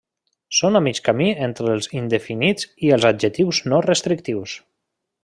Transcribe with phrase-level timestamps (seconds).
[0.59, 4.57] Són a mig camí entre els indefinits i els adjectius no restrictius.